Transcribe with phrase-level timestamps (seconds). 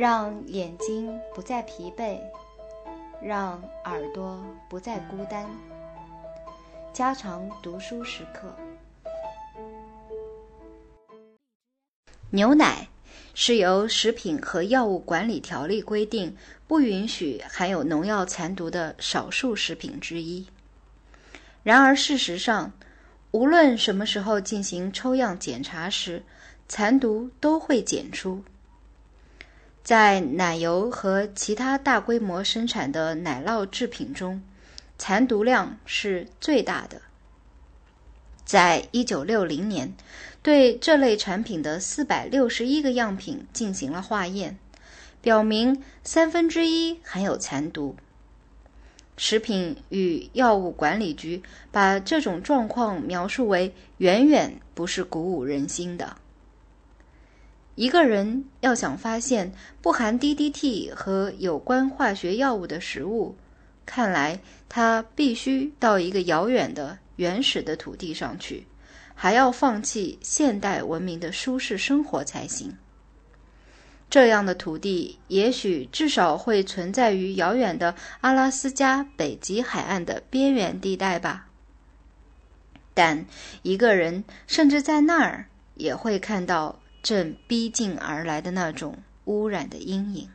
[0.00, 2.18] 让眼睛不再疲惫，
[3.22, 5.46] 让耳朵不再孤单。
[6.90, 8.50] 加长读书时刻。
[12.30, 12.88] 牛奶
[13.34, 16.34] 是由食品和药物管理条例规定
[16.66, 20.46] 不允许含有农药残毒的少数食品之一。
[21.62, 22.72] 然而，事实上，
[23.32, 26.22] 无论什么时候进行抽样检查时，
[26.68, 28.42] 残毒都会检出。
[29.90, 34.40] 在奶油和其他大规模生产的奶酪制品中，
[34.98, 37.02] 残毒量是最大的。
[38.44, 39.92] 在一九六零年，
[40.44, 44.56] 对这类产品的四百六十一个样品进行了化验，
[45.20, 47.96] 表明三分之一含有残毒。
[49.16, 56.16] 食品与药物管理局把这种状况描述为远远不是鼓舞人心的。
[57.80, 63.34] 一个人要想发现不含 DDT 和有关化学药物的食物，
[63.86, 68.66] 看来他必须到一个遥远的、原始的土地上去，
[69.14, 72.76] 还要放弃现代文明的舒适生活才行。
[74.10, 81.46] 这样的土地也许至少会存在于遥远的阿拉斯加北极海岸的边缘地带吧。
[82.92, 83.24] 但
[83.62, 86.78] 一个人甚至在那儿也会看到。
[87.02, 90.28] 正逼近而来的那种污染的阴影。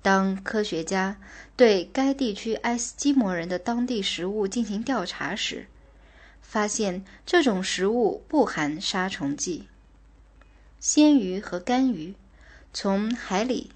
[0.00, 1.18] 当科学家
[1.56, 5.66] 对该地区爱斯基摩人的当地食物进行调查时，
[6.40, 9.66] 发现这种食物不含杀虫剂。
[10.78, 12.14] 鲜鱼和干鱼
[12.72, 13.72] 从海里、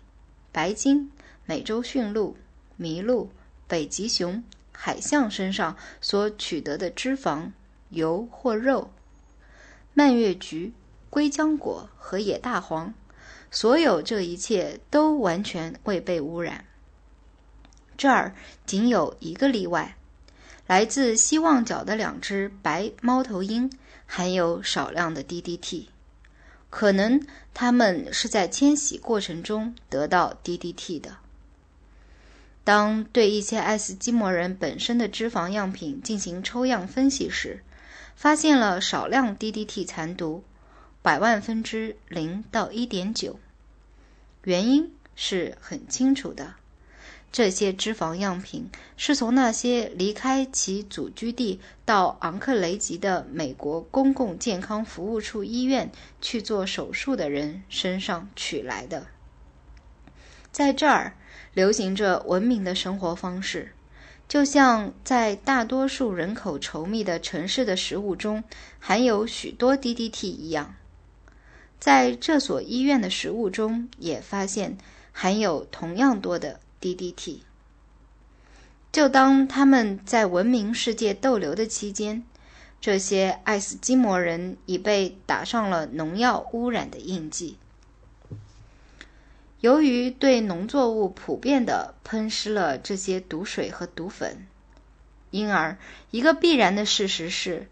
[0.52, 1.11] 白鲸、
[1.44, 2.36] 美洲驯鹿、
[2.78, 3.30] 麋鹿、
[3.67, 7.50] 北极熊、海象身上所取得的脂肪、
[7.91, 8.91] 油或肉，
[9.92, 10.72] 蔓越菊。
[11.12, 12.94] 龟浆果和野大黄，
[13.50, 16.64] 所有这一切都完全未被污染。
[17.98, 19.95] 这儿仅有一个例外：
[20.67, 23.70] 来自希望角的两只白猫头鹰
[24.06, 25.89] 含有少量的 DDT，
[26.70, 27.20] 可能
[27.52, 31.18] 它们是在迁徙过程中得到 DDT 的。
[32.64, 37.62] 当对一些爱斯基摩人本身的脂肪样品进行抽样分析时，
[38.17, 40.42] 发现了少量 DDT 残毒。
[41.02, 43.40] 百万分之零到一点九，
[44.45, 46.55] 原因是很清楚的。
[47.33, 59.07] 这些脂肪样品是从那些离开其祖居地到昂克雷吉的美国公共健康服务处医院去做手术的人身上取来的。
[60.52, 61.17] 在这儿
[61.55, 63.73] 流行着文明的生活方式，
[64.29, 68.45] 就像在大多数人口稠密的城市的食物中
[68.79, 70.77] 含有许多 DDT 一样。
[71.82, 74.78] 在这所医院的食物中也发现
[75.10, 77.40] 含有同样多的 DDT。
[78.92, 82.22] 就当他们在文明世界逗留的期间，
[82.80, 87.56] 这些爱斯基摩人已被打上了农药污染的印记。
[89.60, 94.46] 由于对农作物普遍地喷施了这些毒水和毒粉，
[95.32, 95.76] 因而
[96.12, 97.66] 一个必然的事实是，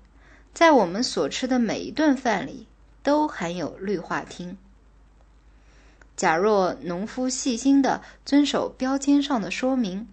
[0.52, 2.66] 在我们所吃的每一顿饭里。
[3.02, 4.56] 都含有氯化烃。
[6.16, 10.06] 假若农夫细心地遵守标签上的说明，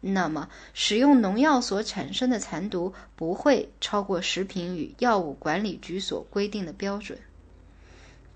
[0.00, 7.16] 那么使用农药所产生的残毒不会超过食品与药物管理局所规定的标准。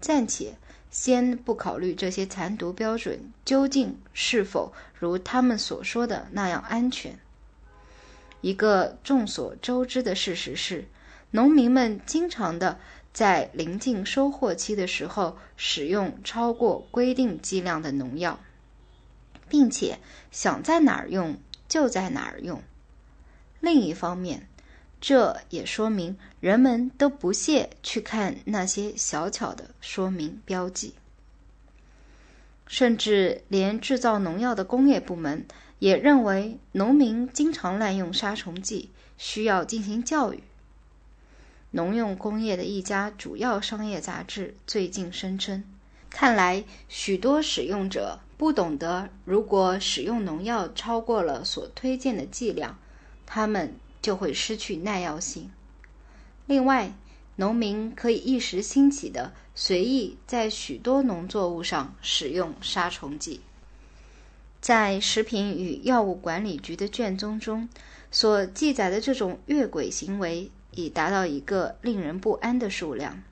[0.00, 0.54] 暂且
[0.88, 7.18] 先不考虑这些残毒标准究竟是否如他们所说的那样安全。
[8.40, 10.86] 一个众所周知的事实是，
[11.32, 12.78] 农民们经常的。
[13.16, 18.38] 在临近收获期的时候，使用超过规定剂量的农药，
[19.48, 19.98] 并且
[20.30, 22.62] 想在哪儿用就在哪儿用。
[23.60, 24.46] 另一方面，
[25.00, 30.92] 这也说明人们都不屑去看那些小巧的说明标记，
[32.66, 35.46] 甚至连制造农药的工业部门
[35.78, 40.42] 也认为农民经常滥用杀虫剂，需要进行教育。
[41.76, 45.62] 农用工业的一家主要商业杂志最近声称
[46.08, 52.78] ：“看来许多使用者不懂得，如果使用农药超过了所推荐的剂量，
[53.26, 55.50] 他们就会失去耐药性。
[56.46, 56.94] 另外，
[57.36, 63.42] 农民可以一时兴起的随意在许多农作物上使用杀虫剂。
[64.62, 67.68] 在食品与药物管理局的卷宗中
[68.10, 73.24] 所记载的这种越轨行为。”已达到一个令人不安的数量。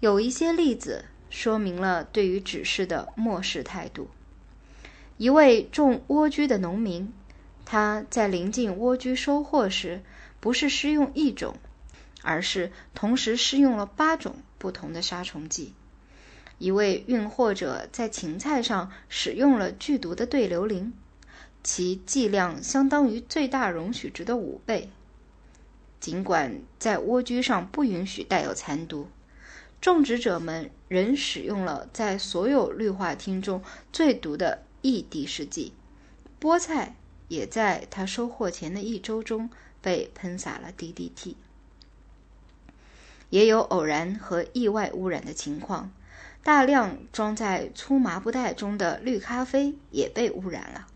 [0.00, 4.08] 有一些例子说明了对于指示的漠视态度。
[5.18, 7.12] 一位种莴苣的农民，
[7.66, 10.00] 他在临近莴苣收获时，
[10.40, 11.56] 不是施用一种，
[12.22, 15.74] 而是同时施用了八种不同的杀虫剂。
[16.56, 20.92] 一位运货者在芹菜上使用了剧毒的对硫磷，
[21.62, 24.88] 其剂量相当于最大容许值的五倍。
[26.00, 29.08] 尽管在蜗居上不允许带有残毒，
[29.80, 33.62] 种植者们仍使用了在所有绿化厅中
[33.92, 34.62] 最毒的。
[34.82, 35.74] 异地试剂，
[36.40, 36.94] 菠菜
[37.28, 39.50] 也在他收获前的一周中
[39.82, 41.34] 被喷洒了 DDT。
[43.28, 45.92] 也有偶然和意外污染的情况，
[46.42, 50.86] 大量装在粗麻布袋中的绿咖啡也被污染了，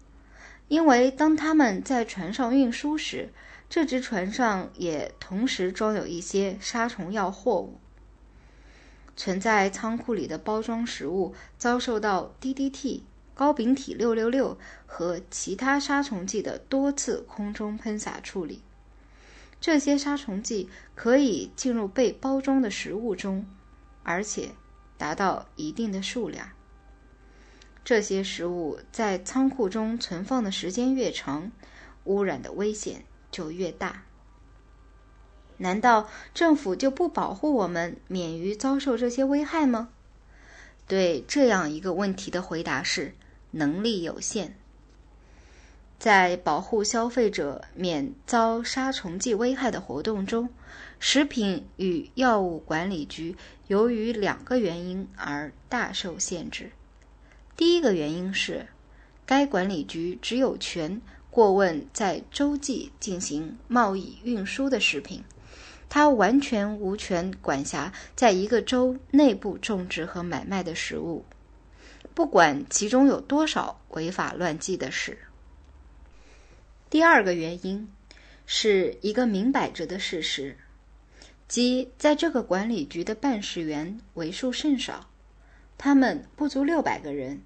[0.69, 3.29] 因为当他们在船上运输时，
[3.69, 7.79] 这只船上也同时装有一些杀虫药货物。
[9.17, 13.03] 存在仓库里的包装食物遭受到 DDT。
[13.37, 14.57] 高丙体六六六
[14.87, 18.63] 和其他杀虫剂的多次空中喷洒处理，
[19.61, 23.45] 这些杀虫剂可以进入被包装的食物中，
[24.05, 24.51] 而且
[24.97, 26.49] 达到一定的数量。
[27.85, 31.51] 这些食物在仓库中存放的时间越长，
[32.05, 34.05] 污染的危险就越大。
[35.57, 39.91] 难道政府就不保护我们免于遭受这些危害吗？
[40.87, 43.15] 对这样一个问题的回答是。
[43.57, 44.49] 能力有限，
[45.97, 50.49] 在保护消费者免遭杀虫剂危害的活动中，
[50.99, 53.37] 食品与药物管理局
[53.69, 56.73] 由于两个原因而大受限制。
[57.57, 58.67] 第一个原因是，
[59.25, 61.01] 该管理局只有权
[61.35, 65.25] 过问在洲际进行贸易运输的食品，
[65.89, 71.25] 他完全无权管辖在一个州内部种植和买卖的食物。
[72.15, 75.19] 不管其中有多少违法乱纪的事。
[76.89, 77.89] 第二个原因
[78.47, 80.57] 是一个明摆着的事实，
[81.49, 85.11] 即在这个管理局的办事员为数甚少，
[85.77, 87.43] 他们不足六百个人，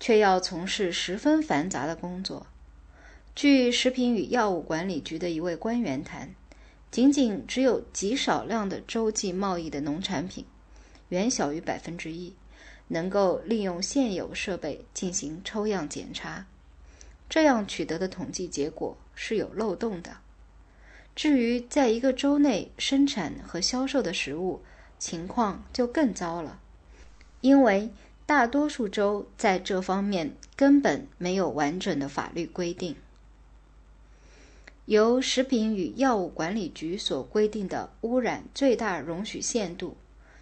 [0.00, 2.46] 却要从事十分繁杂的工作。
[3.38, 6.34] 据食品与药物管理局的一位官员谈，
[6.90, 10.44] 仅仅只有极少量的洲际贸易的农产品，
[11.10, 12.34] 远小于百分之一。
[12.88, 16.46] 能够利用现有设备进行抽样检查，
[17.28, 20.16] 这样取得的统计结果是有漏洞的。
[21.14, 24.62] 至于在一个州内生产和销售的食物，
[24.98, 26.58] 情况就更糟了，
[27.40, 27.90] 因为
[28.26, 32.96] 大多数州在这方面根本没有完整的法律规定。
[34.88, 39.94] 由食品与药物管理局所规定的污染最大容许限度，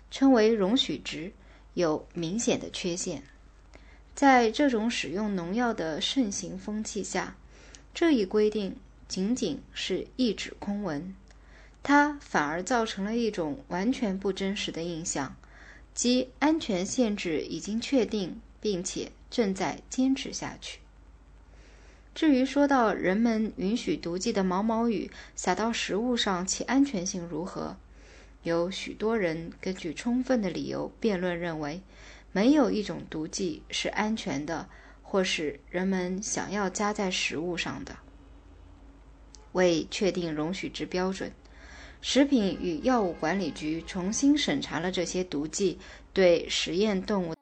[0.08, 1.32] 称为容许值。
[1.74, 3.24] 有明显的缺陷，
[4.14, 7.36] 在这种使用农药的盛行风气下，
[7.92, 8.76] 这一规定
[9.08, 11.12] 仅仅是一纸空文，
[11.82, 15.34] 它反而造成了一种完全不真实的印象，
[15.92, 20.78] 即安全限制已经确定，并且正在坚持下去。
[22.16, 27.76] 至于说到人们允许毒剂的毛毛雨洒到食物上，其安全性如何？
[28.42, 31.82] 有许多人根据充分的理由辩论认为，
[32.32, 34.66] 没有一种毒剂是安全的，
[35.02, 37.94] 或是人们想要加在食物上的。
[39.52, 41.30] 为确定容许值标准，
[42.00, 45.78] 食品与药物管理局重新审查了这些毒剂
[46.14, 47.35] 对实验动物